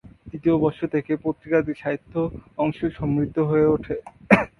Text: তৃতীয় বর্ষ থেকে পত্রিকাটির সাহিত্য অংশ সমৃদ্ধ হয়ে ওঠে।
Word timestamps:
তৃতীয় 0.29 0.55
বর্ষ 0.57 0.79
থেকে 0.85 1.11
পত্রিকাটির 1.23 1.81
সাহিত্য 1.83 2.13
অংশ 2.57 2.79
সমৃদ্ধ 2.97 3.37
হয়ে 3.41 3.67
ওঠে। 3.67 3.95